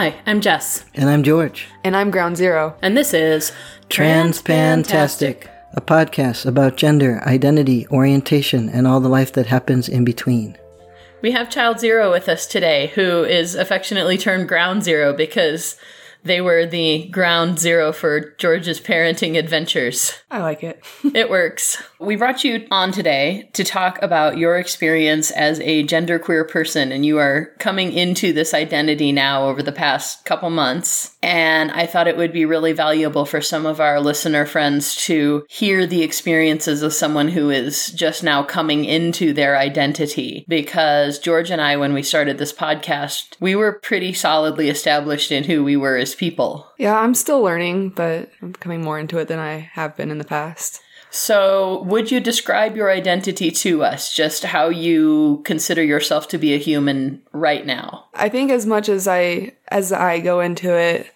[0.00, 1.68] Hi, I'm Jess, And I'm George.
[1.84, 2.74] And I'm Ground Zero.
[2.80, 3.52] and this is
[3.90, 10.56] Transpantastic, a podcast about gender, identity, orientation, and all the life that happens in between.
[11.20, 15.76] We have Child Zero with us today, who is affectionately termed Ground Zero because
[16.22, 20.12] they were the ground zero for George's parenting adventures.
[20.30, 20.84] I like it.
[21.12, 21.82] It works.
[21.98, 27.04] We brought you on today to talk about your experience as a genderqueer person, and
[27.04, 31.16] you are coming into this identity now over the past couple months.
[31.22, 35.44] And I thought it would be really valuable for some of our listener friends to
[35.48, 40.44] hear the experiences of someone who is just now coming into their identity.
[40.48, 45.44] Because George and I, when we started this podcast, we were pretty solidly established in
[45.44, 46.66] who we were as people.
[46.78, 50.18] Yeah, I'm still learning, but I'm coming more into it than I have been in
[50.18, 50.82] the past.
[51.12, 54.14] So, would you describe your identity to us?
[54.14, 58.06] Just how you consider yourself to be a human right now?
[58.14, 61.12] I think as much as I as I go into it,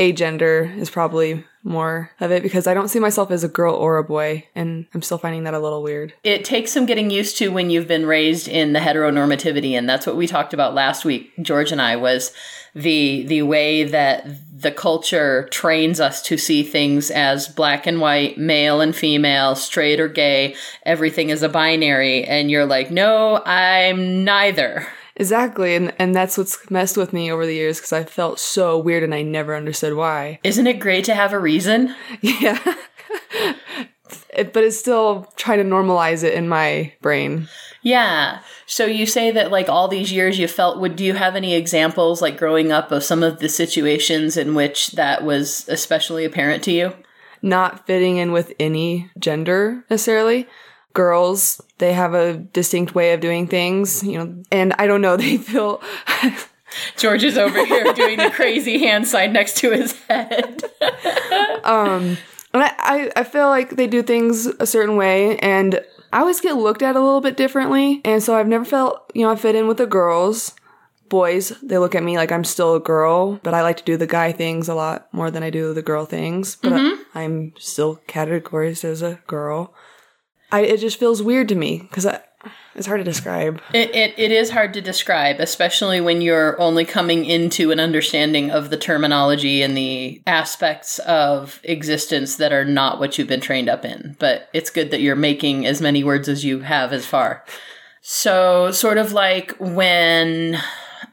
[0.00, 3.98] agender is probably more of it because I don't see myself as a girl or
[3.98, 6.14] a boy, and I'm still finding that a little weird.
[6.24, 10.06] It takes some getting used to when you've been raised in the heteronormativity, and that's
[10.06, 11.32] what we talked about last week.
[11.42, 12.32] George and I was
[12.74, 14.26] the the way that
[14.58, 19.98] the culture trains us to see things as black and white, male and female, straight
[19.98, 20.54] or gay.
[20.84, 24.86] Everything is a binary, and you're like, no, I'm neither.
[25.18, 28.78] Exactly, and and that's what's messed with me over the years because I felt so
[28.78, 30.40] weird and I never understood why.
[30.44, 31.94] Isn't it great to have a reason?
[32.22, 32.58] Yeah.
[34.30, 37.48] It, but it's still trying to normalize it in my brain.
[37.82, 38.40] Yeah.
[38.66, 41.54] So you say that like all these years you felt would do you have any
[41.54, 46.62] examples like growing up of some of the situations in which that was especially apparent
[46.64, 46.92] to you?
[47.42, 50.46] Not fitting in with any gender necessarily.
[50.96, 55.16] Girls, they have a distinct way of doing things, you know, and I don't know,
[55.18, 55.82] they feel
[56.96, 60.64] George is over here doing the crazy hand sign next to his head.
[61.64, 62.16] Um,
[62.54, 65.80] and I, I, feel like they do things a certain way and
[66.12, 68.00] I always get looked at a little bit differently.
[68.04, 70.54] And so I've never felt, you know, I fit in with the girls.
[71.08, 73.96] Boys, they look at me like I'm still a girl, but I like to do
[73.96, 76.54] the guy things a lot more than I do the girl things.
[76.54, 79.74] But I, I'm still categorized as a girl.
[80.52, 82.06] I, it just feels weird to me because
[82.74, 83.60] it's hard to describe.
[83.72, 88.50] It, it it is hard to describe, especially when you're only coming into an understanding
[88.50, 93.68] of the terminology and the aspects of existence that are not what you've been trained
[93.68, 94.16] up in.
[94.18, 97.44] But it's good that you're making as many words as you have as far.
[98.02, 100.58] So, sort of like when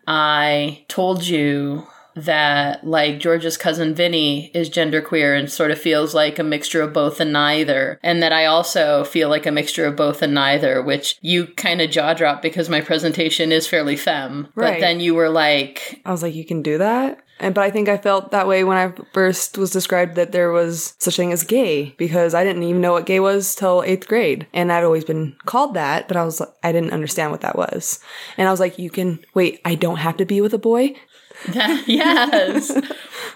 [0.06, 6.40] I told you that like George's cousin Vinny is genderqueer and sort of feels like
[6.40, 8.00] a mixture of both and neither.
[8.04, 11.82] And that I also feel like a mixture of both and neither, which you kind
[11.82, 14.50] of jaw drop because my presentation is fairly femme.
[14.56, 17.24] But then you were like, I was like, you can do that?
[17.40, 20.52] And but I think I felt that way when I first was described that there
[20.52, 24.08] was such thing as gay because I didn't even know what gay was till eighth
[24.08, 27.58] grade, and I'd always been called that, but I was I didn't understand what that
[27.58, 28.00] was,
[28.38, 30.96] and I was like, you can wait, I don't have to be with a boy.
[31.88, 32.72] yes.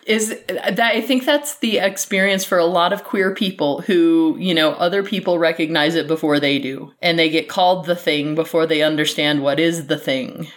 [0.05, 4.53] Is that i think that's the experience for a lot of queer people who you
[4.53, 6.93] know other people recognize it before they do.
[7.01, 10.47] And they get called the thing before they understand what is the thing.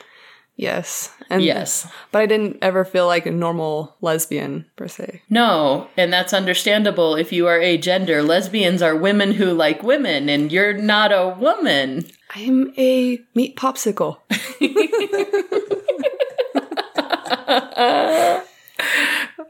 [0.60, 1.90] Yes, and yes.
[2.12, 5.22] but I didn't ever feel like a normal lesbian per se.
[5.30, 5.88] no.
[5.96, 8.26] And that's understandable if you are agender.
[8.26, 12.10] lesbians are women who like women and you're not a woman.
[12.34, 14.18] I'm a meat popsicle.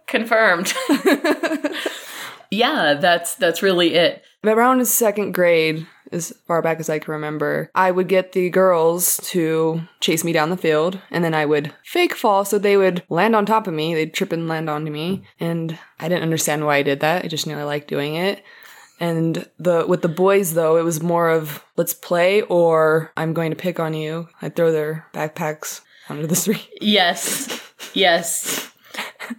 [0.06, 0.72] confirmed
[2.50, 7.70] yeah that's that's really it Around second grade, as far back as I can remember,
[7.74, 11.74] I would get the girls to chase me down the field, and then I would
[11.84, 13.94] fake fall so they would land on top of me.
[13.94, 17.26] They'd trip and land onto me, and I didn't understand why I did that.
[17.26, 18.42] I just knew I liked doing it.
[18.98, 23.50] And the with the boys though, it was more of let's play or I'm going
[23.50, 24.28] to pick on you.
[24.40, 26.66] I'd throw their backpacks onto the street.
[26.80, 27.59] Yes.
[27.94, 28.68] Yes.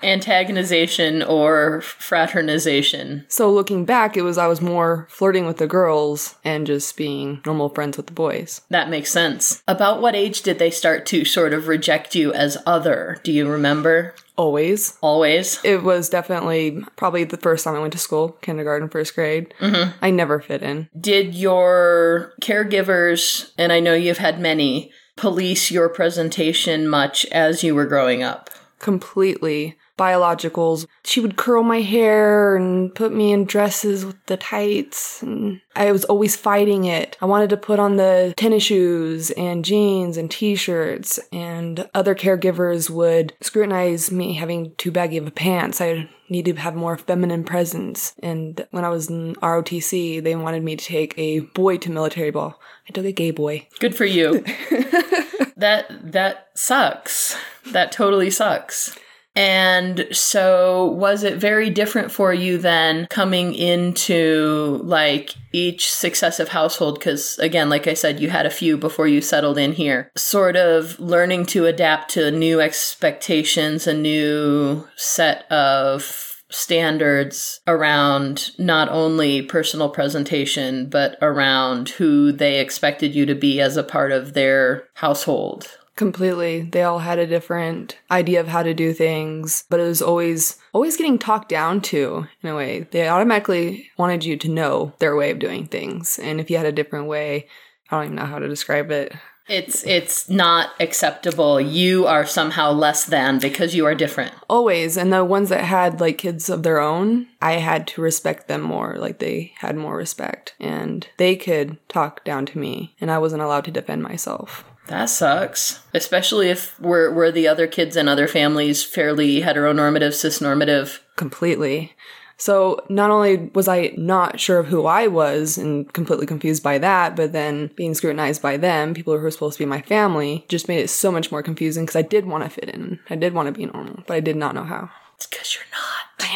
[0.01, 3.25] Antagonization or fraternization.
[3.27, 7.41] So looking back, it was I was more flirting with the girls and just being
[7.45, 8.61] normal friends with the boys.
[8.69, 9.61] That makes sense.
[9.67, 13.19] About what age did they start to sort of reject you as other?
[13.23, 14.15] Do you remember?
[14.37, 14.97] Always.
[15.01, 15.63] Always?
[15.63, 19.53] It was definitely probably the first time I went to school, kindergarten, first grade.
[19.59, 19.91] Mm-hmm.
[20.01, 20.89] I never fit in.
[20.99, 27.75] Did your caregivers, and I know you've had many, police your presentation much as you
[27.75, 28.49] were growing up?
[28.79, 29.77] Completely.
[30.01, 30.87] Biologicals.
[31.03, 35.21] She would curl my hair and put me in dresses with the tights.
[35.21, 37.17] And I was always fighting it.
[37.21, 42.89] I wanted to put on the tennis shoes and jeans and t-shirts and other caregivers
[42.89, 45.79] would scrutinize me having too baggy of a pants.
[45.79, 48.15] I need to have more feminine presence.
[48.23, 52.31] And when I was in ROTC, they wanted me to take a boy to military
[52.31, 52.59] ball.
[52.89, 53.67] I took a gay boy.
[53.79, 54.39] Good for you.
[55.57, 57.35] that that sucks.
[57.71, 58.97] That totally sucks.
[59.35, 66.99] And so was it very different for you then coming into like each successive household?
[66.99, 70.11] Because again, like I said, you had a few before you settled in here.
[70.17, 78.89] Sort of learning to adapt to new expectations, a new set of standards around not
[78.89, 84.33] only personal presentation, but around who they expected you to be as a part of
[84.33, 85.77] their household.
[85.95, 86.61] Completely.
[86.61, 90.57] They all had a different idea of how to do things, but it was always
[90.73, 92.87] always getting talked down to in a way.
[92.91, 96.17] They automatically wanted you to know their way of doing things.
[96.17, 97.47] And if you had a different way,
[97.89, 99.13] I don't even know how to describe it.
[99.47, 101.59] It's it's not acceptable.
[101.59, 104.33] You are somehow less than because you are different.
[104.49, 104.95] Always.
[104.95, 108.61] And the ones that had like kids of their own, I had to respect them
[108.61, 108.95] more.
[108.97, 113.41] Like they had more respect and they could talk down to me and I wasn't
[113.41, 114.63] allowed to defend myself.
[114.91, 115.81] That sucks.
[115.93, 120.99] Especially if we're, we're the other kids and other families fairly heteronormative, cisnormative.
[121.15, 121.93] Completely.
[122.35, 126.77] So not only was I not sure of who I was and completely confused by
[126.79, 130.43] that, but then being scrutinized by them, people who were supposed to be my family,
[130.49, 132.99] just made it so much more confusing because I did want to fit in.
[133.09, 134.89] I did want to be normal, but I did not know how.
[135.15, 136.07] It's because you're not.
[136.19, 136.35] I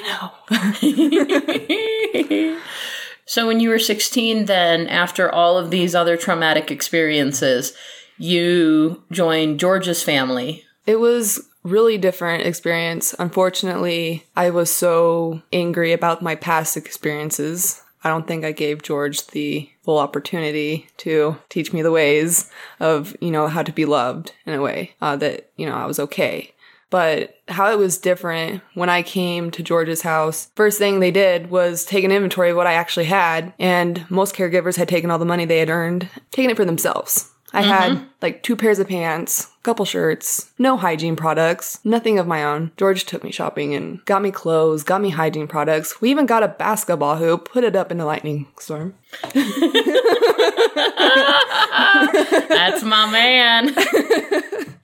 [2.48, 2.60] know.
[3.26, 7.76] so when you were 16, then after all of these other traumatic experiences,
[8.18, 10.66] you joined George's family.
[10.86, 13.16] It was really different experience.
[13.18, 17.82] Unfortunately, I was so angry about my past experiences.
[18.04, 23.16] I don't think I gave George the full opportunity to teach me the ways of,
[23.20, 26.00] you know, how to be loved in a way uh, that, you know, I was
[26.00, 26.52] okay.
[26.92, 31.50] But how it was different when I came to George's house, first thing they did
[31.50, 33.54] was take an inventory of what I actually had.
[33.58, 37.32] And most caregivers had taken all the money they had earned, taken it for themselves.
[37.56, 37.70] I mm-hmm.
[37.70, 42.74] had like two pairs of pants, couple shirts, no hygiene products, nothing of my own.
[42.76, 46.02] George took me shopping and got me clothes, got me hygiene products.
[46.02, 48.96] We even got a basketball hoop, put it up in the lightning storm.
[52.50, 53.74] That's my man.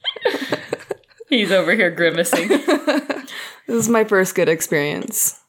[1.28, 2.48] He's over here grimacing.
[2.48, 3.28] this
[3.68, 5.41] is my first good experience,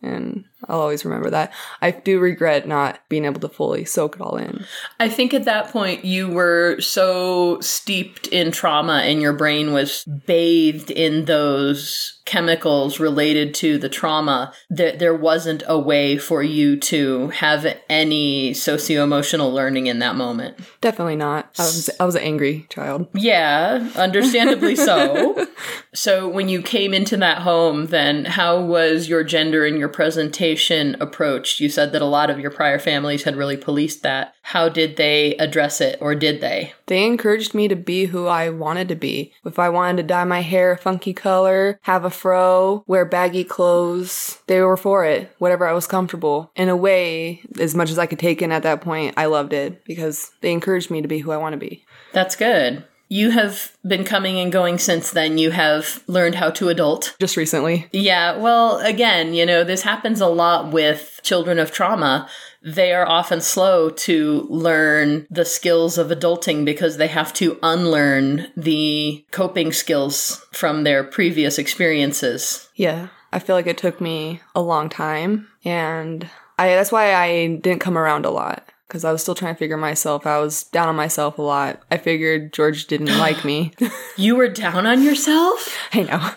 [0.73, 1.53] I'll always remember that.
[1.83, 4.65] I do regret not being able to fully soak it all in.
[4.99, 10.05] I think at that point you were so steeped in trauma and your brain was
[10.05, 16.77] bathed in those chemicals related to the trauma that there wasn't a way for you
[16.77, 20.57] to have any socio-emotional learning in that moment.
[20.81, 21.51] Definitely not.
[21.59, 23.09] I was I was an angry child.
[23.15, 25.47] Yeah, understandably so.
[25.95, 30.97] so when you came into that home then how was your gender and your presentation
[31.01, 31.61] approached?
[31.61, 34.35] You said that a lot of your prior families had really policed that.
[34.43, 36.75] How did they address it or did they?
[36.93, 39.33] They encouraged me to be who I wanted to be.
[39.47, 43.45] If I wanted to dye my hair a funky color, have a fro, wear baggy
[43.45, 46.51] clothes, they were for it, whatever I was comfortable.
[46.55, 49.55] In a way, as much as I could take in at that point, I loved
[49.55, 51.83] it because they encouraged me to be who I want to be.
[52.13, 52.85] That's good.
[53.09, 55.39] You have been coming and going since then.
[55.39, 57.17] You have learned how to adult.
[57.19, 57.89] Just recently.
[57.93, 58.37] Yeah.
[58.37, 62.29] Well, again, you know, this happens a lot with children of trauma.
[62.65, 68.49] They are often slow to learn the skills of adulting because they have to unlearn
[68.57, 72.69] the coping skills from their previous experiences.
[72.77, 73.09] Yeah.
[73.33, 76.29] I feel like it took me a long time and
[76.59, 79.59] I that's why I didn't come around a lot because I was still trying to
[79.59, 80.27] figure myself.
[80.27, 81.83] I was down on myself a lot.
[81.91, 83.73] I figured George didn't like me.
[84.19, 85.77] you were down on yourself?
[85.95, 86.31] I know.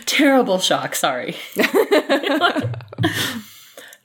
[0.06, 0.94] Terrible shock.
[0.94, 1.36] Sorry.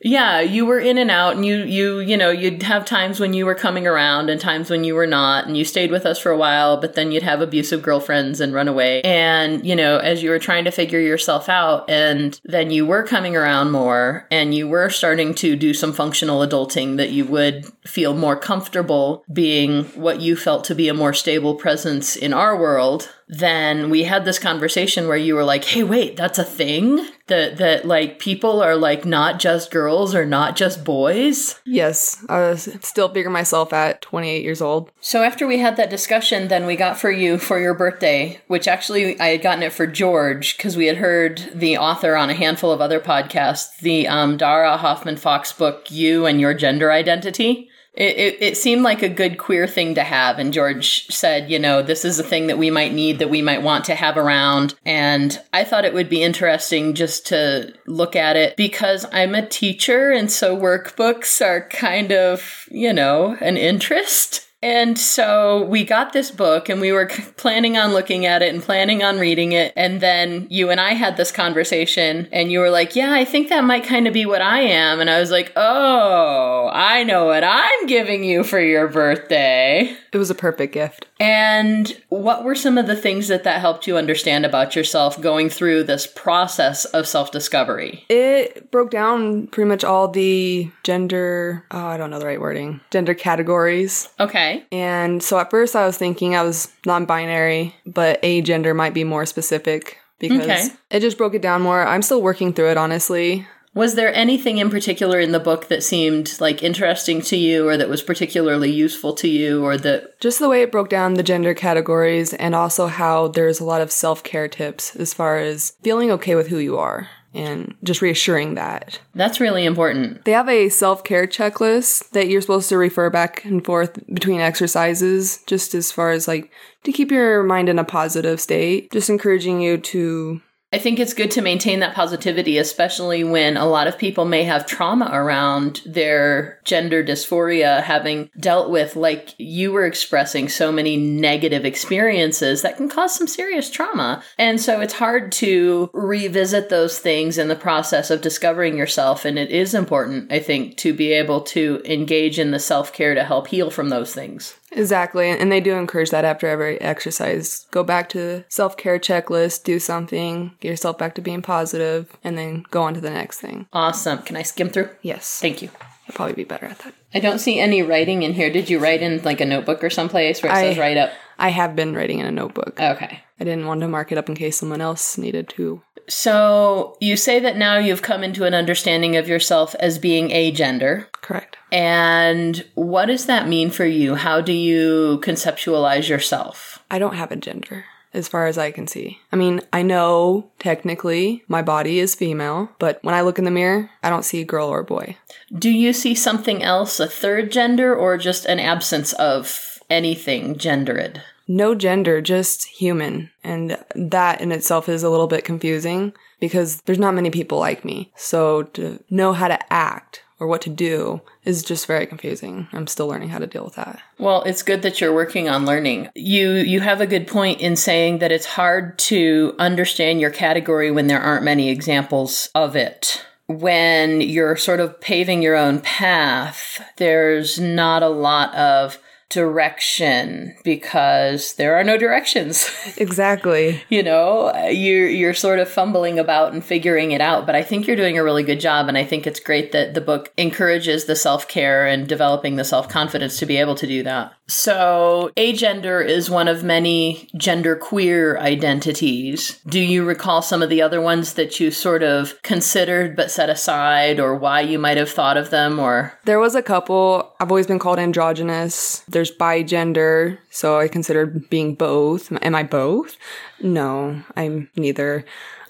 [0.08, 3.34] Yeah, you were in and out and you you you know, you'd have times when
[3.34, 6.20] you were coming around and times when you were not and you stayed with us
[6.20, 9.02] for a while, but then you'd have abusive girlfriends and run away.
[9.02, 13.02] And, you know, as you were trying to figure yourself out and then you were
[13.02, 17.66] coming around more and you were starting to do some functional adulting that you would
[17.84, 22.56] feel more comfortable being what you felt to be a more stable presence in our
[22.56, 27.08] world then we had this conversation where you were like, "Hey, wait, that's a thing?
[27.28, 32.40] That that like people are like not just girls or not just boys?" Yes, I
[32.40, 34.92] was still figuring myself at 28 years old.
[35.00, 38.68] So after we had that discussion, then we got for you for your birthday, which
[38.68, 42.36] actually I had gotten it for George because we had heard the author on a
[42.36, 47.70] handful of other podcasts, the um, Dara Hoffman Fox book, "You and Your Gender Identity."
[47.96, 50.40] It, it, it seemed like a good queer thing to have.
[50.40, 53.42] And George said, you know, this is a thing that we might need, that we
[53.42, 54.76] might want to have around.
[54.86, 59.48] And I thought it would be interesting just to look at it because I'm a
[59.48, 60.12] teacher.
[60.12, 64.46] And so workbooks are kind of, you know, an interest.
[64.66, 67.06] And so we got this book and we were
[67.38, 69.72] planning on looking at it and planning on reading it.
[69.76, 73.50] And then you and I had this conversation and you were like, Yeah, I think
[73.50, 75.00] that might kind of be what I am.
[75.00, 79.96] And I was like, Oh, I know what I'm giving you for your birthday.
[80.12, 81.06] It was a perfect gift.
[81.20, 85.50] And what were some of the things that that helped you understand about yourself going
[85.50, 88.04] through this process of self discovery?
[88.10, 92.82] It broke down pretty much all the gender, oh, I don't know the right wording,
[92.92, 94.10] gender categories.
[94.20, 94.66] Okay.
[94.72, 99.04] And so at first I was thinking I was non binary, but agender might be
[99.04, 100.68] more specific because Okay.
[100.92, 101.86] it just broke it down more.
[101.86, 103.48] I'm still working through it, honestly.
[103.76, 107.76] Was there anything in particular in the book that seemed like interesting to you or
[107.76, 111.24] that was particularly useful to you or that Just the way it broke down the
[111.24, 115.74] gender categories and also how there's a lot of self care tips as far as
[115.84, 119.00] feeling okay with who you are and just reassuring that.
[119.14, 120.24] that's really important?
[120.24, 124.40] They have a self care checklist that you're supposed to refer back and forth between
[124.40, 126.50] exercises, just as far as like
[126.84, 130.42] to keep your mind in a positive state, just encouraging you to.
[130.76, 134.44] I think it's good to maintain that positivity, especially when a lot of people may
[134.44, 140.98] have trauma around their gender dysphoria, having dealt with, like you were expressing, so many
[140.98, 144.22] negative experiences that can cause some serious trauma.
[144.38, 149.24] And so it's hard to revisit those things in the process of discovering yourself.
[149.24, 153.16] And it is important, I think, to be able to engage in the self care
[153.16, 154.60] to help heal from those things.
[154.76, 155.30] Exactly.
[155.30, 157.66] And they do encourage that after every exercise.
[157.72, 162.16] Go back to the self care checklist, do something, get yourself back to being positive,
[162.24, 163.68] and then go on to the next thing.
[163.74, 164.20] Awesome.
[164.20, 164.90] Can I skim through?
[165.02, 165.40] Yes.
[165.40, 165.70] Thank you.
[166.08, 166.94] I'll probably be better at that.
[167.14, 168.50] I don't see any writing in here.
[168.52, 171.12] Did you write in like a notebook or someplace where it I- says write up?
[171.38, 172.80] I have been writing in a notebook.
[172.80, 173.20] Okay.
[173.40, 175.82] I didn't want to mark it up in case someone else needed to.
[176.08, 181.12] So you say that now you've come into an understanding of yourself as being agender.
[181.22, 181.58] Correct.
[181.72, 184.16] And what does that mean for you?
[184.16, 186.80] How do you conceptualize yourself?
[186.90, 187.84] I don't have a gender
[188.16, 189.20] as far as I can see.
[189.32, 193.52] I mean, I know technically my body is female, but when I look in the
[193.52, 195.18] mirror, I don't see a girl or a boy.
[195.54, 201.22] Do you see something else, a third gender, or just an absence of anything gendered?
[201.48, 203.30] No gender, just human.
[203.44, 207.86] And that in itself is a little bit confusing because there's not many people like
[207.86, 208.12] me.
[208.16, 212.68] So to know how to act or what to do is just very confusing.
[212.74, 214.02] I'm still learning how to deal with that.
[214.20, 216.10] Well, it's good that you're working on learning.
[216.16, 220.92] You you have a good point in saying that it's hard to understand your category
[220.92, 223.26] when there aren't many examples of it.
[223.48, 228.98] When you're sort of paving your own path, there's not a lot of
[229.30, 232.70] direction because there are no directions.
[232.98, 233.82] Exactly.
[233.90, 237.88] you know you're you're sort of fumbling about and figuring it out but i think
[237.88, 241.06] you're doing a really good job and i think it's great that the book encourages
[241.06, 246.30] the self-care and developing the self-confidence to be able to do that so agender is
[246.30, 251.60] one of many gender queer identities do you recall some of the other ones that
[251.60, 255.80] you sort of considered but set aside or why you might have thought of them
[255.80, 257.34] or There was a couple.
[257.40, 259.00] I've always been called androgynous.
[259.08, 262.32] There's bigender, so I considered being both.
[262.42, 263.18] Am I both?
[263.62, 265.26] No, I'm neither.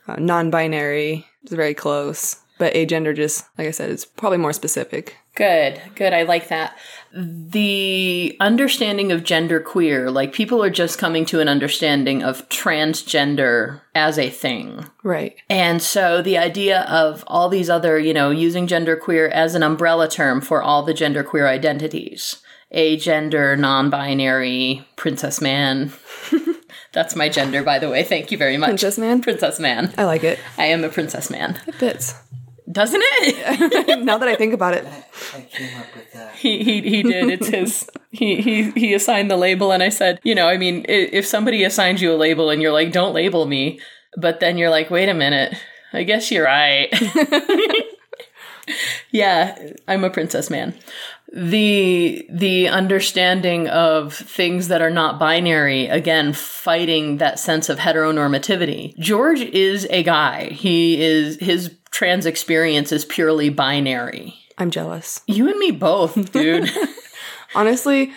[0.08, 5.18] Uh, non-binary is very close, but agender just, like I said, is probably more specific.
[5.36, 6.14] Good, good.
[6.14, 6.78] I like that.
[7.14, 13.82] The understanding of gender queer, like people are just coming to an understanding of transgender
[13.94, 14.86] as a thing.
[15.04, 15.36] Right.
[15.50, 19.64] And so the idea of all these other, you know, using gender queer as an
[19.64, 22.42] umbrella term for all the gender queer identities
[22.74, 25.94] agender, non binary, princess man.
[26.94, 28.04] That's my gender, by the way.
[28.04, 28.70] Thank you very much.
[28.70, 29.22] Princess man?
[29.22, 29.94] Princess man.
[29.98, 30.40] I like it.
[30.58, 31.60] I am a princess man.
[31.68, 32.16] It fits.
[32.72, 34.00] Doesn't it?
[34.06, 34.86] now that I think about it.
[35.34, 36.36] I came up with that.
[36.36, 37.30] He he he did.
[37.30, 37.90] It's his.
[38.12, 41.64] He he he assigned the label, and I said, you know, I mean, if somebody
[41.64, 43.80] assigns you a label and you're like, don't label me,
[44.18, 45.56] but then you're like, wait a minute,
[45.94, 46.92] I guess you're right.
[49.12, 49.58] Yeah,
[49.88, 50.74] I'm a princess man.
[51.32, 58.98] The the understanding of things that are not binary, again, fighting that sense of heteronormativity.
[58.98, 60.46] George is a guy.
[60.50, 64.36] He is his trans experience is purely binary.
[64.58, 65.22] I'm jealous.
[65.28, 66.70] You and me both, dude.
[67.56, 68.12] Honestly,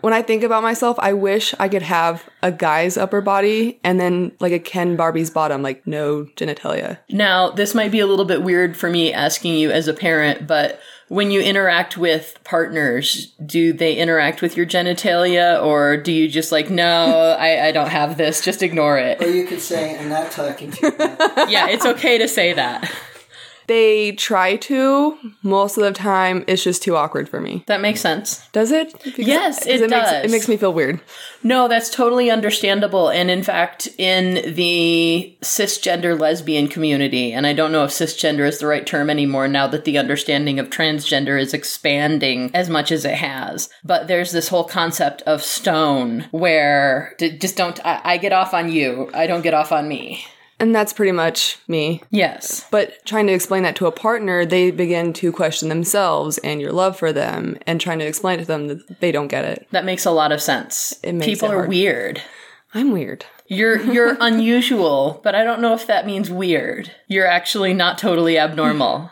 [0.00, 3.98] when I think about myself, I wish I could have a guy's upper body and
[3.98, 6.98] then like a Ken Barbie's bottom, like no genitalia.
[7.10, 10.46] now, this might be a little bit weird for me asking you as a parent,
[10.46, 10.78] but
[11.08, 16.52] when you interact with partners, do they interact with your genitalia or do you just
[16.52, 19.20] like, no, I, I don't have this, just ignore it?
[19.20, 21.50] Or you could say, I'm not talking to you.
[21.50, 22.88] Yeah, it's okay to say that.
[23.66, 25.16] They try to.
[25.42, 27.64] Most of the time, it's just too awkward for me.
[27.66, 28.46] That makes sense.
[28.52, 28.92] Does it?
[29.02, 30.24] Because- Yes, it makes, does.
[30.24, 31.00] It makes me feel weird.
[31.42, 33.08] No, that's totally understandable.
[33.08, 38.58] And in fact, in the cisgender lesbian community, and I don't know if cisgender is
[38.58, 43.04] the right term anymore now that the understanding of transgender is expanding as much as
[43.04, 43.68] it has.
[43.84, 48.54] But there's this whole concept of stone where d- just don't, I, I get off
[48.54, 50.24] on you, I don't get off on me.
[50.58, 52.02] And that's pretty much me.
[52.10, 52.66] Yes.
[52.70, 56.72] But trying to explain that to a partner, they begin to question themselves and your
[56.72, 59.66] love for them and trying to explain to them that they don't get it.
[59.72, 60.98] That makes a lot of sense.
[61.02, 62.22] It makes People it are weird.
[62.72, 63.26] I'm weird.
[63.48, 66.90] You're you're unusual, but I don't know if that means weird.
[67.06, 69.10] You're actually not totally abnormal.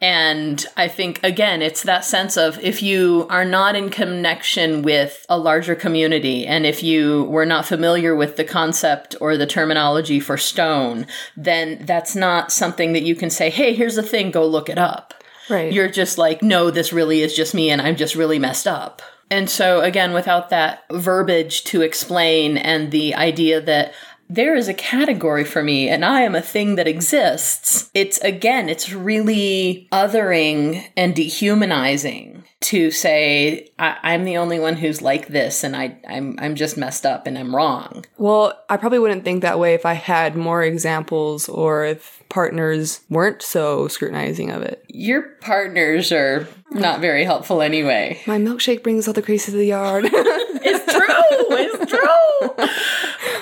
[0.00, 5.24] And I think again, it's that sense of if you are not in connection with
[5.28, 10.20] a larger community and if you were not familiar with the concept or the terminology
[10.20, 14.46] for stone, then that's not something that you can say, "Hey, here's the thing, go
[14.46, 15.14] look it up."
[15.48, 15.72] Right.
[15.72, 19.02] You're just like, no, this really is just me and I'm just really messed up.
[19.30, 23.94] And so, again, without that verbiage to explain and the idea that
[24.28, 28.68] there is a category for me and I am a thing that exists, it's again,
[28.68, 35.62] it's really othering and dehumanizing to say, I- I'm the only one who's like this
[35.64, 38.04] and I- I'm-, I'm just messed up and I'm wrong.
[38.16, 43.00] Well, I probably wouldn't think that way if I had more examples or if partners
[43.10, 44.82] weren't so scrutinizing of it.
[44.88, 48.20] Your partners are not very helpful anyway.
[48.26, 50.08] My milkshake brings all the crazy to the yard.
[50.66, 51.56] It's true.
[51.58, 52.66] It's true.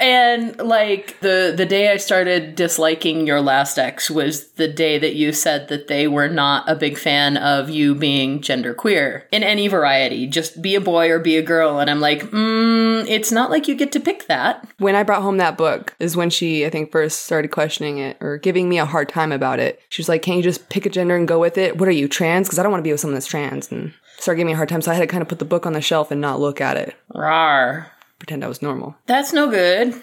[0.03, 5.15] And like the the day I started disliking your last ex was the day that
[5.15, 9.69] you said that they were not a big fan of you being genderqueer in any
[9.69, 10.27] variety.
[10.27, 11.79] Just be a boy or be a girl.
[11.79, 14.69] And I'm like, mm, it's not like you get to pick that.
[14.79, 18.17] when I brought home that book is when she, I think, first started questioning it
[18.21, 19.81] or giving me a hard time about it.
[19.89, 21.79] She was like, Can't you just pick a gender and go with it?
[21.79, 22.49] What are you, trans?
[22.49, 23.71] Because I don't want to be with someone that's trans.
[23.71, 24.83] And started giving me a hard time.
[24.83, 26.61] So I had to kind of put the book on the shelf and not look
[26.61, 27.93] at it, Rar.
[28.23, 28.95] Pretend I was normal.
[29.07, 30.01] That's no good.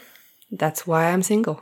[0.52, 1.62] That's why I'm single.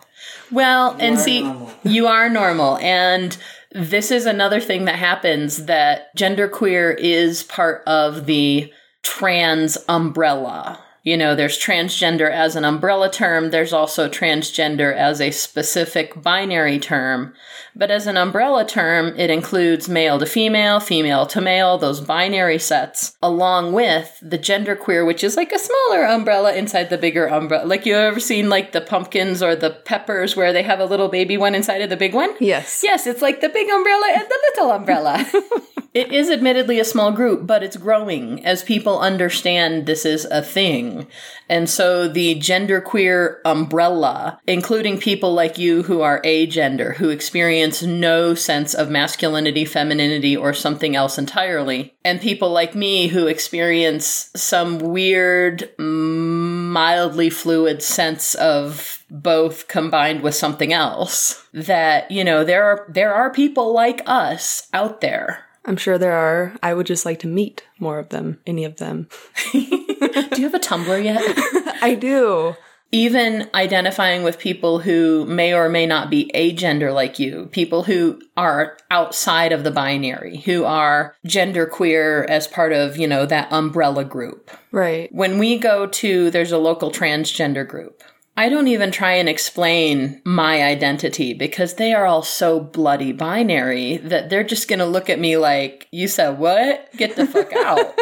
[0.51, 1.71] Well, and see, normal.
[1.83, 2.77] you are normal.
[2.79, 3.37] And
[3.73, 10.83] this is another thing that happens that genderqueer is part of the trans umbrella.
[11.07, 16.79] You know, there's transgender as an umbrella term, there's also transgender as a specific binary
[16.79, 17.33] term.
[17.73, 22.59] But as an umbrella term, it includes male to female, female to male, those binary
[22.59, 27.65] sets, along with the genderqueer, which is like a smaller umbrella inside the bigger umbrella.
[27.65, 31.07] Like you ever seen like the pumpkins or the peppers where they have a little
[31.07, 32.35] baby one inside of the big one?
[32.41, 32.81] Yes.
[32.83, 35.25] Yes, it's like the big umbrella and the little umbrella.
[35.97, 40.43] it is admittedly a small group, but it's growing as people understand this is a
[40.43, 41.07] thing.
[41.49, 48.35] And so the genderqueer umbrella, including people like you who are agender, who experience no
[48.35, 54.77] sense of masculinity, femininity, or something else entirely, and people like me who experience some
[54.77, 62.85] weird, mildly fluid sense of both combined with something else that you know there are
[62.89, 66.55] there are people like us out there I'm sure there are.
[66.63, 69.09] I would just like to meet more of them, any of them.
[69.51, 71.21] do you have a tumblr yet
[71.81, 72.55] I do.
[72.91, 78.21] even identifying with people who may or may not be agender like you, people who
[78.37, 84.05] are outside of the binary, who are genderqueer as part of, you know, that umbrella
[84.05, 84.49] group.
[84.71, 85.13] Right.
[85.13, 88.03] When we go to, there's a local transgender group.
[88.37, 93.97] I don't even try and explain my identity because they are all so bloody binary
[93.97, 96.87] that they're just going to look at me like, you said what?
[96.95, 97.97] Get the fuck out.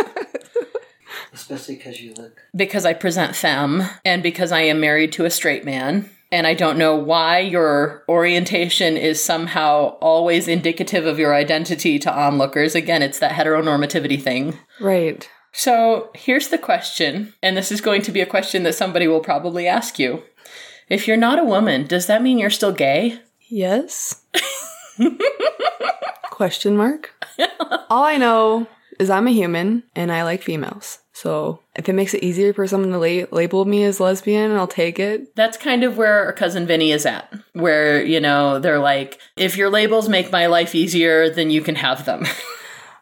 [1.33, 2.41] Especially because you look.
[2.53, 6.09] because I present femme and because I am married to a straight man.
[6.31, 12.13] And I don't know why your orientation is somehow always indicative of your identity to
[12.13, 12.75] onlookers.
[12.75, 14.57] Again, it's that heteronormativity thing.
[14.81, 15.29] Right.
[15.57, 19.21] So here's the question, and this is going to be a question that somebody will
[19.21, 20.21] probably ask you.
[20.89, 23.19] If you're not a woman, does that mean you're still gay?
[23.47, 24.21] Yes.
[26.29, 27.13] Question mark?
[27.89, 28.67] All I know
[28.99, 30.99] is I'm a human and I like females.
[31.13, 34.67] So if it makes it easier for someone to la- label me as lesbian, I'll
[34.67, 35.33] take it.
[35.37, 39.55] That's kind of where our cousin Vinny is at, where, you know, they're like, if
[39.55, 42.25] your labels make my life easier, then you can have them.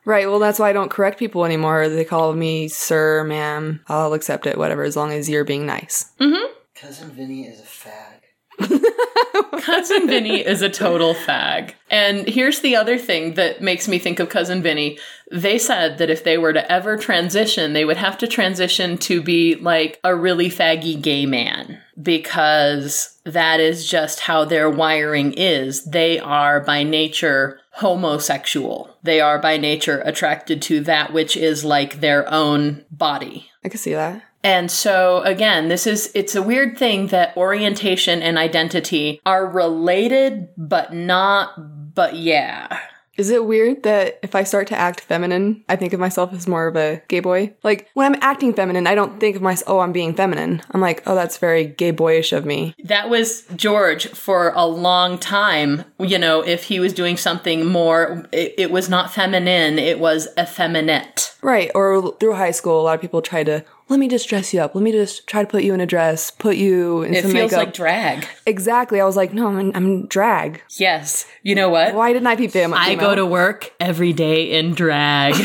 [0.05, 0.27] Right.
[0.27, 1.87] Well, that's why I don't correct people anymore.
[1.87, 3.81] They call me sir, ma'am.
[3.87, 6.11] I'll accept it, whatever, as long as you're being nice.
[6.19, 6.53] Mm-hmm.
[6.75, 8.22] Cousin Vinny is a fag.
[9.61, 11.73] Cousin Vinny is a total fag.
[11.89, 14.99] And here's the other thing that makes me think of Cousin Vinny.
[15.31, 19.21] They said that if they were to ever transition, they would have to transition to
[19.21, 25.85] be like a really faggy gay man because that is just how their wiring is.
[25.85, 28.97] They are by nature homosexual.
[29.01, 33.49] They are by nature attracted to that which is like their own body.
[33.63, 34.21] I can see that.
[34.43, 40.49] And so again, this is it's a weird thing that orientation and identity are related
[40.57, 41.53] but not
[41.95, 42.79] but yeah.
[43.15, 46.47] Is it weird that if I start to act feminine, I think of myself as
[46.47, 47.53] more of a gay boy?
[47.61, 50.63] Like, when I'm acting feminine, I don't think of myself, oh, I'm being feminine.
[50.71, 52.73] I'm like, oh, that's very gay boyish of me.
[52.83, 55.83] That was George for a long time.
[55.99, 60.27] You know, if he was doing something more, it, it was not feminine, it was
[60.39, 61.32] effeminate.
[61.43, 61.69] Right.
[61.75, 64.61] Or through high school, a lot of people try to, let me just dress you
[64.61, 64.73] up.
[64.75, 67.31] Let me just try to put you in a dress, put you in It some
[67.31, 67.65] feels makeup.
[67.65, 68.27] like drag.
[68.45, 69.01] exactly.
[69.01, 70.61] I was like, no, I'm in, I'm in drag.
[70.77, 71.25] Yes.
[71.43, 71.93] You know what?
[71.93, 72.77] Why didn't I be female?
[72.79, 75.35] I go to work every day in drag.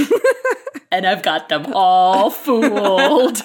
[0.93, 3.43] and I've got them all fooled.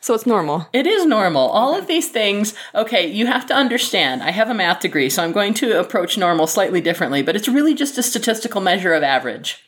[0.00, 0.68] So it's normal.
[0.74, 1.48] It is normal.
[1.48, 4.22] All of these things, okay, you have to understand.
[4.22, 7.48] I have a math degree, so I'm going to approach normal slightly differently, but it's
[7.48, 9.64] really just a statistical measure of average.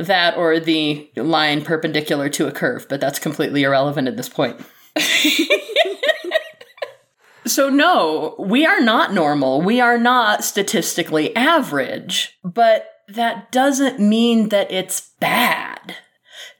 [0.00, 4.60] That or the line perpendicular to a curve, but that's completely irrelevant at this point.
[7.46, 9.60] so, no, we are not normal.
[9.60, 15.96] We are not statistically average, but that doesn't mean that it's bad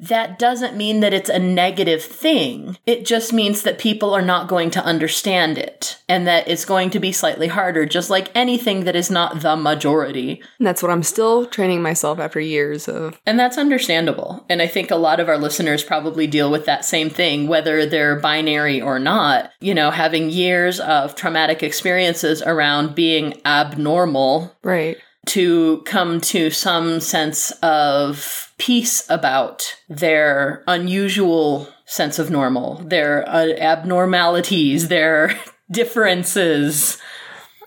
[0.01, 2.79] that doesn't mean that it's a negative thing.
[2.87, 6.91] It just means that people are not going to understand it and that it's going
[6.91, 10.43] to be slightly harder, just like anything that is not the majority.
[10.59, 13.21] And that's what I'm still training myself after years of.
[13.27, 14.45] And that's understandable.
[14.49, 17.85] And I think a lot of our listeners probably deal with that same thing, whether
[17.85, 19.53] they're binary or not.
[19.61, 24.99] You know, having years of traumatic experiences around being abnormal Right.
[25.27, 33.49] To come to some sense of peace about their unusual sense of normal, their uh,
[33.59, 35.39] abnormalities, their
[35.71, 36.99] differences.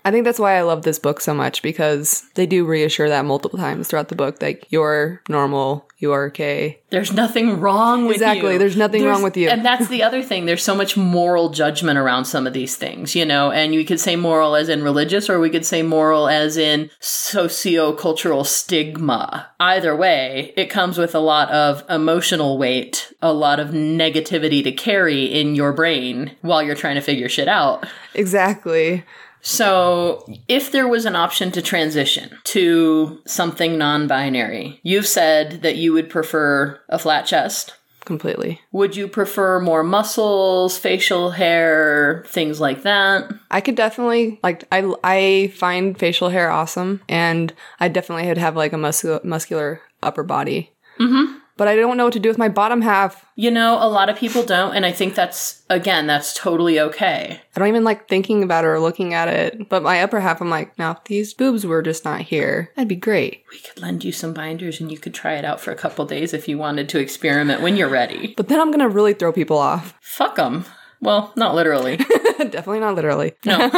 [0.05, 3.23] I think that's why I love this book so much because they do reassure that
[3.23, 4.41] multiple times throughout the book.
[4.41, 6.81] Like, you're normal, you are okay.
[6.89, 8.23] There's nothing wrong with you.
[8.25, 9.47] Exactly, there's nothing wrong with you.
[9.47, 10.45] And that's the other thing.
[10.45, 13.99] There's so much moral judgment around some of these things, you know, and you could
[13.99, 19.47] say moral as in religious, or we could say moral as in socio-cultural stigma.
[19.61, 24.71] Either way, it comes with a lot of emotional weight, a lot of negativity to
[24.73, 27.87] carry in your brain while you're trying to figure shit out.
[28.13, 29.05] Exactly.
[29.45, 35.75] So, if there was an option to transition to something non binary, you've said that
[35.75, 37.73] you would prefer a flat chest.
[38.06, 38.62] Completely.
[38.71, 43.32] Would you prefer more muscles, facial hair, things like that?
[43.51, 48.56] I could definitely like I I find facial hair awesome, and I definitely would have
[48.56, 50.71] like a muscular muscular upper body.
[50.99, 51.39] Mm-hmm.
[51.55, 53.25] But I don't know what to do with my bottom half.
[53.35, 57.41] You know, a lot of people don't, and I think that's, again, that's totally okay.
[57.55, 59.69] I don't even like thinking about it or looking at it.
[59.69, 62.87] But my upper half, I'm like, now if these boobs were just not here, that'd
[62.87, 63.43] be great.
[63.51, 66.05] We could lend you some binders and you could try it out for a couple
[66.05, 68.33] days if you wanted to experiment when you're ready.
[68.35, 69.95] But then I'm gonna really throw people off.
[70.01, 70.65] Fuck them.
[71.03, 71.97] Well, not literally.
[72.37, 73.33] definitely not literally.
[73.45, 73.69] No.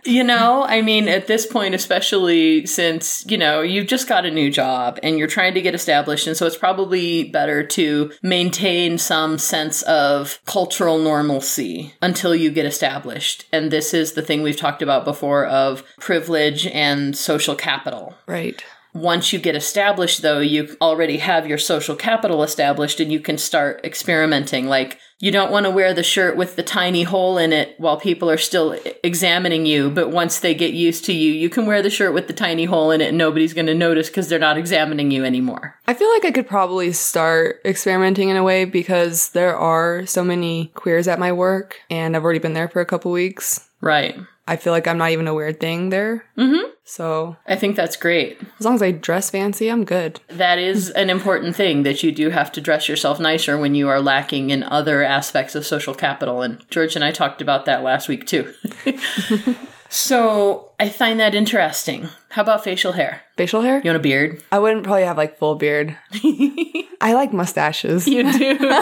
[0.04, 4.30] you know, I mean, at this point, especially since, you know, you've just got a
[4.30, 6.26] new job and you're trying to get established.
[6.26, 12.66] And so it's probably better to maintain some sense of cultural normalcy until you get
[12.66, 13.46] established.
[13.52, 18.14] And this is the thing we've talked about before of privilege and social capital.
[18.26, 18.64] Right.
[18.96, 23.36] Once you get established, though, you already have your social capital established and you can
[23.36, 24.66] start experimenting.
[24.66, 27.98] Like, you don't want to wear the shirt with the tiny hole in it while
[27.98, 31.82] people are still examining you, but once they get used to you, you can wear
[31.82, 34.38] the shirt with the tiny hole in it and nobody's going to notice because they're
[34.38, 35.78] not examining you anymore.
[35.86, 40.24] I feel like I could probably start experimenting in a way because there are so
[40.24, 43.68] many queers at my work, and I've already been there for a couple weeks.
[43.80, 44.16] Right.
[44.48, 46.24] I feel like I'm not even a weird thing there.
[46.38, 46.70] Mm-hmm.
[46.84, 48.38] So I think that's great.
[48.58, 50.20] as long as I dress fancy, I'm good.
[50.28, 53.88] That is an important thing that you do have to dress yourself nicer when you
[53.88, 56.42] are lacking in other aspects of social capital.
[56.42, 58.54] And George and I talked about that last week too.
[59.88, 62.08] So I find that interesting.
[62.30, 63.22] How about facial hair?
[63.36, 63.80] Facial hair?
[63.82, 64.42] You want a beard?
[64.50, 65.96] I wouldn't probably have like full beard.
[67.06, 68.08] I like mustaches.
[68.08, 68.58] You do.
[68.68, 68.72] I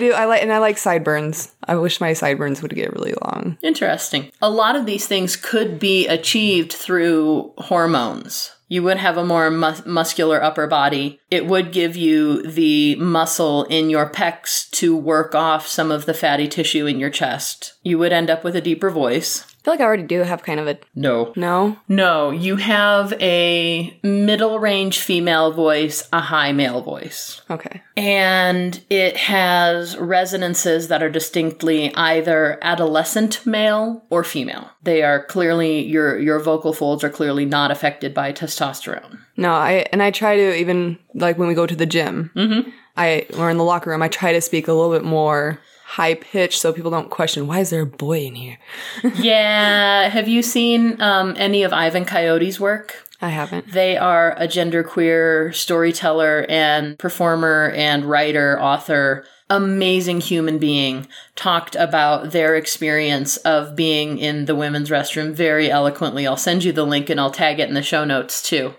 [0.00, 0.14] do.
[0.14, 1.52] I like and I like sideburns.
[1.64, 3.58] I wish my sideburns would get really long.
[3.60, 4.32] Interesting.
[4.40, 8.52] A lot of these things could be achieved through hormones.
[8.68, 11.20] You would have a more mus- muscular upper body.
[11.30, 16.14] It would give you the muscle in your pecs to work off some of the
[16.14, 17.74] fatty tissue in your chest.
[17.82, 19.44] You would end up with a deeper voice.
[19.62, 21.32] I feel like I already do have kind of a No.
[21.36, 21.76] no.
[21.86, 27.42] No, you have a middle range female voice, a high male voice.
[27.48, 27.80] Okay.
[27.96, 34.68] And it has resonances that are distinctly either adolescent male or female.
[34.82, 39.20] They are clearly your your vocal folds are clearly not affected by testosterone.
[39.36, 42.32] No, I and I try to even like when we go to the gym.
[42.34, 42.68] Mm-hmm.
[42.96, 45.60] I or in the locker room, I try to speak a little bit more
[45.92, 48.58] high pitch so people don't question why is there a boy in here.
[49.16, 53.06] yeah, have you seen um, any of Ivan Coyote's work?
[53.20, 53.70] I haven't.
[53.70, 62.32] They are a genderqueer storyteller and performer and writer, author, amazing human being, talked about
[62.32, 66.26] their experience of being in the women's restroom very eloquently.
[66.26, 68.74] I'll send you the link and I'll tag it in the show notes too.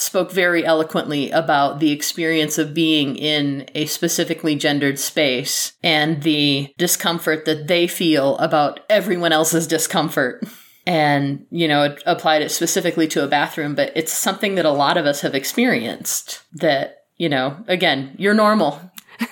[0.00, 6.72] Spoke very eloquently about the experience of being in a specifically gendered space and the
[6.78, 10.42] discomfort that they feel about everyone else's discomfort.
[10.86, 14.70] And you know it applied it specifically to a bathroom but it's something that a
[14.70, 18.80] lot of us have experienced that you know again you're normal.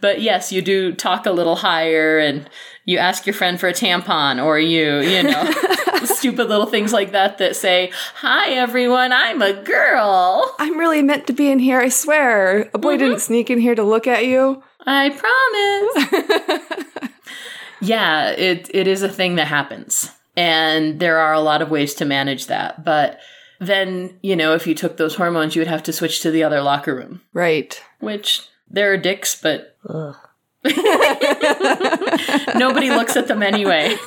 [0.00, 2.48] But yes you do talk a little higher and
[2.84, 5.54] you ask your friend for a tampon or you you know
[6.06, 11.26] stupid little things like that that say hi everyone i'm a girl I'm really meant
[11.28, 12.68] to be in here, I swear.
[12.74, 13.20] A boy didn't mm-hmm.
[13.20, 14.62] sneak in here to look at you.
[14.86, 17.10] i promise
[17.80, 21.94] yeah it it is a thing that happens and there are a lot of ways
[21.94, 23.18] to manage that but
[23.60, 26.42] then you know if you took those hormones you would have to switch to the
[26.44, 27.80] other locker room Right.
[28.00, 29.76] which there are dicks but
[32.56, 33.96] nobody looks at them anyway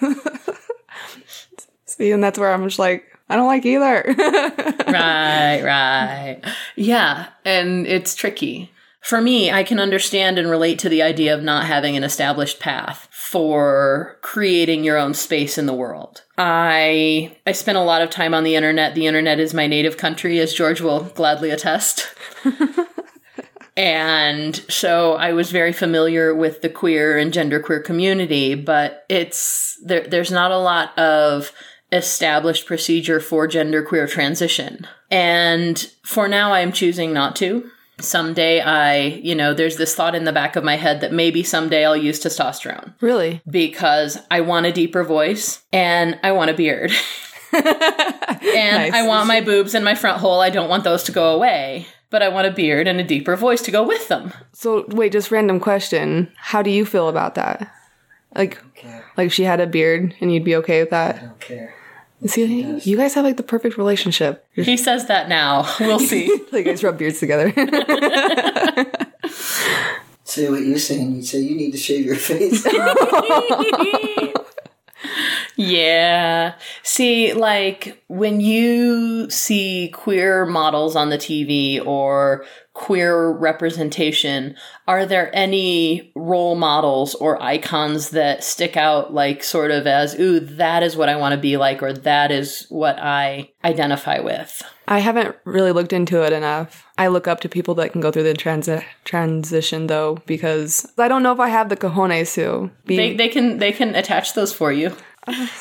[1.86, 4.04] See, and that's where I'm just like, I don't like either.
[4.86, 6.40] right right.
[6.76, 8.72] Yeah and it's tricky.
[9.00, 12.60] For me i can understand and relate to the idea of not having an established
[12.60, 16.22] path for creating your own space in the world.
[16.38, 18.94] I i spent a lot of time on the internet.
[18.94, 22.06] The internet is my native country as george will gladly attest
[23.76, 30.06] and so I was very familiar with the queer and genderqueer community, but it's there,
[30.06, 31.52] there's not a lot of
[31.92, 34.86] established procedure for genderqueer transition.
[35.10, 37.70] And for now, I'm choosing not to.
[38.00, 41.42] Someday I, you know, there's this thought in the back of my head that maybe
[41.42, 43.40] someday I'll use testosterone really?
[43.48, 46.92] because I want a deeper voice and I want a beard.
[47.52, 47.64] and
[48.56, 48.92] Nice.
[48.92, 50.40] I want my boobs and my front hole.
[50.40, 53.36] I don't want those to go away, but I want a beard and a deeper
[53.36, 54.32] voice to go with them.
[54.52, 56.32] So, wait, just random question.
[56.36, 57.72] How do you feel about that?
[58.34, 58.58] Like,
[59.16, 61.16] like if she had a beard and you'd be okay with that?
[61.16, 61.74] I don't care.
[62.24, 64.46] See, you guys have like the perfect relationship.
[64.54, 65.70] You're He says that now.
[65.80, 66.28] We'll see.
[66.52, 67.52] like, you guys rub beards together.
[70.24, 71.16] Say what you're saying.
[71.16, 72.66] You'd say you need to shave your face.
[75.56, 76.54] Yeah.
[76.82, 84.54] See, like when you see queer models on the TV or queer representation,
[84.86, 90.40] are there any role models or icons that stick out like sort of as, ooh,
[90.40, 94.62] that is what I want to be like or that is what I identify with?
[94.86, 96.84] I haven't really looked into it enough.
[96.98, 101.08] I look up to people that can go through the transi- transition though, because I
[101.08, 102.96] don't know if I have the cojones to be.
[102.96, 104.94] They, they can they can attach those for you.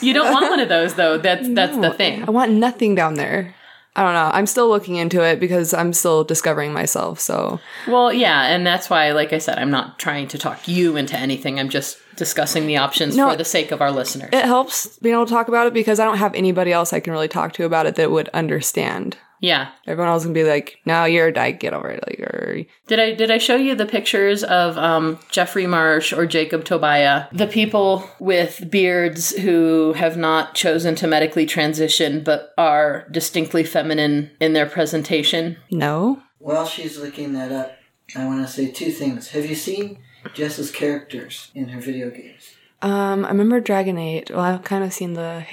[0.02, 1.18] You don't want one of those though.
[1.18, 2.24] That's that's the thing.
[2.28, 3.56] I want nothing down there.
[3.98, 4.30] I don't know.
[4.34, 7.20] I'm still looking into it because I'm still discovering myself.
[7.22, 10.98] So Well, yeah, and that's why, like I said, I'm not trying to talk you
[10.98, 11.62] into anything.
[11.62, 14.30] I'm just discussing the options No, for the sake of our listeners.
[14.34, 17.00] it helps being able to talk about it because I don't have anybody else I
[17.00, 19.18] can really talk to about it that would understand.
[19.46, 19.70] Yeah.
[19.86, 21.60] Everyone else can be like, "No, you're a dyke.
[21.60, 25.20] Get over it." Like, or Did I did I show you the pictures of um,
[25.30, 31.46] Jeffrey Marsh or Jacob Tobia, the people with beards who have not chosen to medically
[31.46, 35.58] transition but are distinctly feminine in their presentation?
[35.70, 36.22] no.
[36.40, 37.76] While she's looking that up,
[38.16, 39.30] I want to say two things.
[39.30, 39.98] Have you seen
[40.36, 42.56] Jess's characters in her video games?
[42.84, 44.30] Um, I remember Dragon Age.
[44.30, 45.44] Well, I've kind of seen the.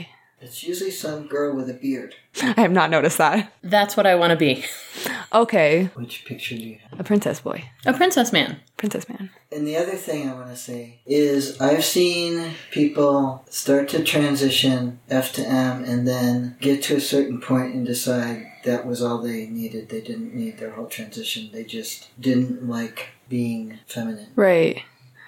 [0.43, 2.15] It's usually some girl with a beard.
[2.43, 3.53] I have not noticed that.
[3.63, 4.65] That's what I want to be.
[5.33, 7.01] Okay, Which picture do you have?
[7.01, 8.61] a princess boy, A princess man.
[8.77, 9.31] princess man.
[9.51, 14.99] And the other thing I want to say is I've seen people start to transition
[15.09, 19.19] F to M and then get to a certain point and decide that was all
[19.23, 19.89] they needed.
[19.89, 21.49] They didn't need their whole transition.
[21.53, 24.29] They just didn't like being feminine.
[24.37, 24.83] Right.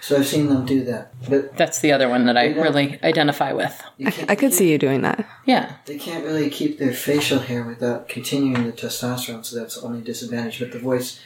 [0.04, 1.14] So I've seen them do that.
[1.30, 3.82] But That's the other one that I really identify with.
[4.04, 5.26] I, I could see you doing that.
[5.46, 5.76] Yeah.
[5.86, 10.02] They can't really keep their facial hair without continuing the testosterone, so that's the only
[10.02, 10.58] disadvantage.
[10.58, 11.20] But the voice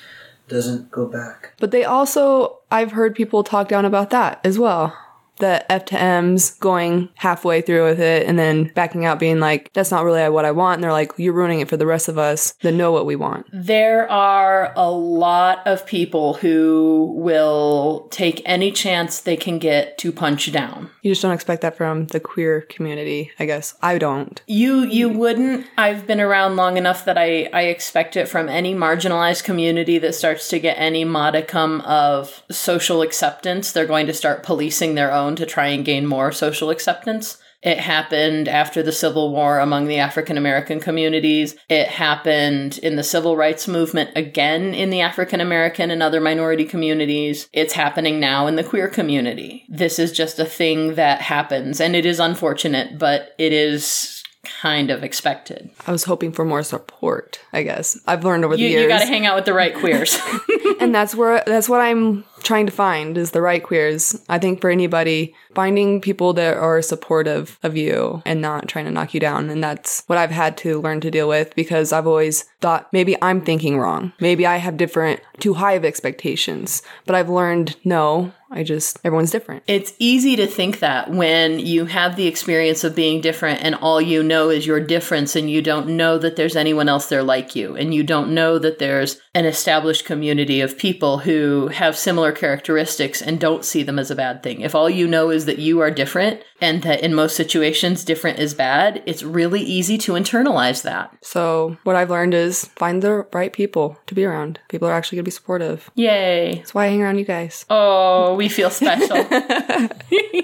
[0.46, 1.54] doesn't go back.
[1.58, 4.96] But they also, I've heard people talk down about that as well.
[5.38, 9.72] The F to M's going halfway through with it and then backing out, being like,
[9.72, 10.74] that's not really what I want.
[10.74, 13.16] And they're like, you're ruining it for the rest of us that know what we
[13.16, 13.46] want.
[13.52, 20.12] There are a lot of people who will take any chance they can get to
[20.12, 20.90] punch down.
[21.02, 23.74] You just don't expect that from the queer community, I guess.
[23.82, 24.40] I don't.
[24.46, 25.66] You you wouldn't.
[25.76, 30.14] I've been around long enough that I I expect it from any marginalized community that
[30.14, 33.72] starts to get any modicum of social acceptance.
[33.72, 37.38] They're going to start policing their own to try and gain more social acceptance.
[37.60, 41.56] It happened after the Civil War among the African American communities.
[41.68, 46.64] It happened in the civil rights movement again in the African American and other minority
[46.64, 47.48] communities.
[47.52, 49.64] It's happening now in the queer community.
[49.68, 54.22] This is just a thing that happens and it is unfortunate, but it is
[54.62, 55.68] kind of expected.
[55.84, 57.98] I was hoping for more support, I guess.
[58.06, 58.82] I've learned over the You, years.
[58.82, 60.16] you got to hang out with the right queers.
[60.80, 64.20] and that's where that's what I'm trying to find is the right queers.
[64.28, 68.90] I think for anybody, finding people that are supportive of you and not trying to
[68.90, 69.50] knock you down.
[69.50, 73.16] And that's what I've had to learn to deal with because I've always thought maybe
[73.22, 74.12] I'm thinking wrong.
[74.20, 76.82] Maybe I have different, too high of expectations.
[77.06, 79.62] But I've learned no, I just, everyone's different.
[79.66, 84.00] It's easy to think that when you have the experience of being different and all
[84.00, 87.54] you know is your difference and you don't know that there's anyone else there like
[87.54, 92.32] you and you don't know that there's an established community of people who have similar
[92.32, 94.62] characteristics and don't see them as a bad thing.
[94.62, 98.38] If all you know is that you are different and that in most situations different
[98.38, 101.14] is bad, it's really easy to internalize that.
[101.22, 104.60] So what I've learned is find the right people to be around.
[104.68, 105.90] People are actually going to be supportive.
[105.94, 106.56] Yay.
[106.56, 107.64] That's why I hang around you guys.
[107.70, 109.26] Oh, we feel special.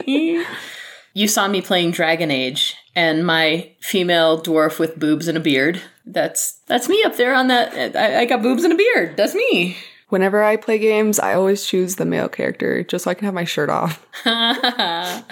[1.14, 5.80] you saw me playing Dragon Age and my female dwarf with boobs and a beard.
[6.06, 7.96] That's that's me up there on that.
[7.96, 9.16] I, I got boobs and a beard.
[9.16, 9.76] That's me.
[10.14, 13.34] Whenever I play games, I always choose the male character just so I can have
[13.34, 14.06] my shirt off.
[14.24, 15.24] I,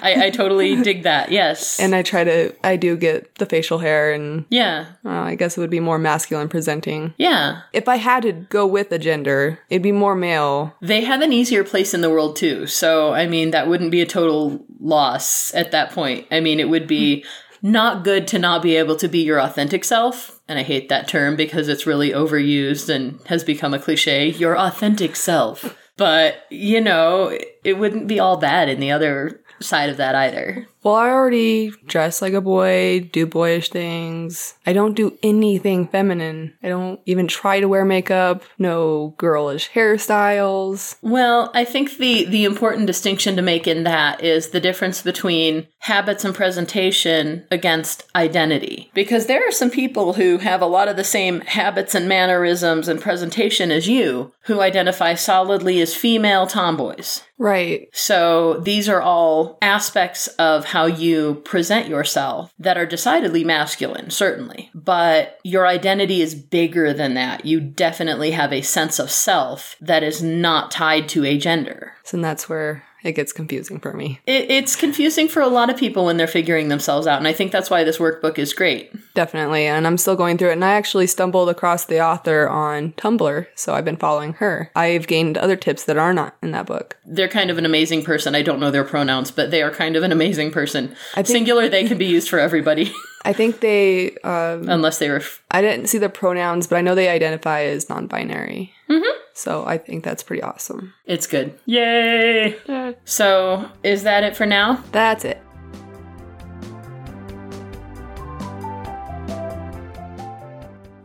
[0.00, 1.32] I totally dig that.
[1.32, 1.80] Yes.
[1.82, 4.86] And I try to, I do get the facial hair, and yeah.
[5.04, 7.14] uh, I guess it would be more masculine presenting.
[7.16, 7.62] Yeah.
[7.72, 10.72] If I had to go with a gender, it'd be more male.
[10.80, 12.68] They have an easier place in the world too.
[12.68, 16.28] So, I mean, that wouldn't be a total loss at that point.
[16.30, 17.24] I mean, it would be
[17.60, 20.40] not good to not be able to be your authentic self.
[20.52, 24.28] And I hate that term because it's really overused and has become a cliche.
[24.28, 25.78] Your authentic self.
[25.96, 30.68] But, you know, it wouldn't be all bad in the other side of that either.
[30.82, 34.54] Well, I already dress like a boy, do boyish things.
[34.66, 36.54] I don't do anything feminine.
[36.62, 40.96] I don't even try to wear makeup, no girlish hairstyles.
[41.00, 45.68] Well, I think the the important distinction to make in that is the difference between
[45.78, 48.90] habits and presentation against identity.
[48.94, 52.88] Because there are some people who have a lot of the same habits and mannerisms
[52.88, 57.22] and presentation as you who identify solidly as female tomboys.
[57.38, 57.88] Right.
[57.92, 64.70] So these are all aspects of how you present yourself that are decidedly masculine, certainly.
[64.74, 67.44] But your identity is bigger than that.
[67.44, 71.92] You definitely have a sense of self that is not tied to a gender.
[72.04, 74.20] So that's where it gets confusing for me.
[74.26, 77.32] It, it's confusing for a lot of people when they're figuring themselves out, and I
[77.32, 78.92] think that's why this workbook is great.
[79.14, 79.66] Definitely.
[79.66, 80.54] And I'm still going through it.
[80.54, 83.46] And I actually stumbled across the author on Tumblr.
[83.54, 84.70] So I've been following her.
[84.74, 86.96] I've gained other tips that are not in that book.
[87.04, 88.34] They're kind of an amazing person.
[88.34, 90.94] I don't know their pronouns, but they are kind of an amazing person.
[91.14, 92.92] think- Singular, they can be used for everybody,
[93.24, 96.94] I think they, um, unless they were I didn't see the pronouns, but I know
[96.94, 98.72] they identify as non binary.
[98.92, 99.20] Mm-hmm.
[99.32, 100.92] So I think that's pretty awesome.
[101.06, 101.58] It's good.
[101.64, 102.56] Yay!
[103.04, 104.82] So, is that it for now?
[104.92, 105.40] That's it.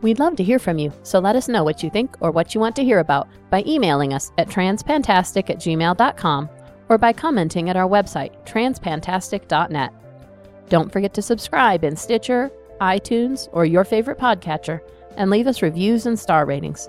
[0.02, 2.54] We'd love to hear from you, so let us know what you think or what
[2.54, 6.48] you want to hear about by emailing us at transpantastic at gmail.com
[6.88, 9.92] or by commenting at our website, transpantastic.net.
[10.68, 14.80] Don't forget to subscribe in Stitcher, iTunes, or your favorite podcatcher,
[15.16, 16.88] and leave us reviews and star ratings.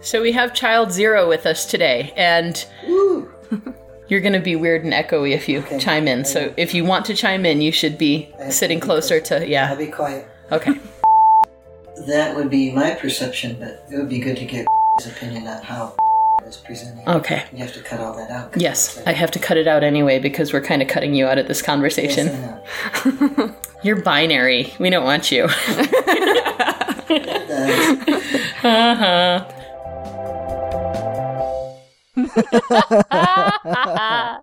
[0.00, 2.64] So we have child zero with us today, and
[4.08, 5.78] you're going to be weird and echoey if you Okay.
[5.78, 6.24] chime in.
[6.24, 9.74] So if you want to chime in, you should be sitting closer to I'll yeah.
[9.74, 10.26] be quiet.
[10.52, 10.72] Okay.
[12.06, 14.64] That would be my perception, but it would be good to get
[14.98, 15.96] his opinion on how
[16.46, 17.06] is presenting.
[17.08, 17.42] Okay.
[17.52, 18.52] You have to cut all that out.
[18.56, 21.38] Yes, I have to cut it out anyway because we're kind of cutting you out
[21.38, 22.26] of this Yes, conversation.
[22.28, 23.54] Know.
[23.82, 24.74] You're binary.
[24.80, 25.44] We don't want you.
[28.64, 29.44] uh huh.